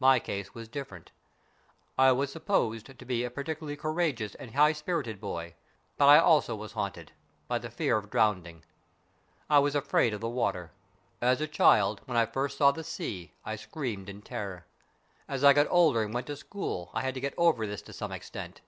[0.00, 1.12] My case was different.
[1.98, 5.56] I was supposed to be a particularly courageous and high spirited boy,
[5.98, 7.12] but I also was haunted
[7.48, 8.64] by the dread of drowning.
[9.50, 10.72] I was afraid of the water.
[11.20, 14.64] As a child, when I first saw the sea I screamed with terror.
[15.28, 17.92] As I got older and went to school I had to get over this to
[17.92, 18.62] some extent.